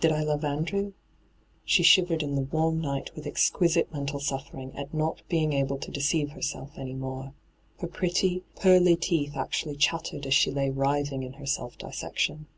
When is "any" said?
6.76-6.94